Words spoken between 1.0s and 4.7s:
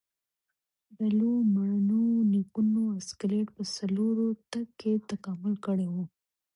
لومړنیو نیکونو اسکلیټ په څلورو تګ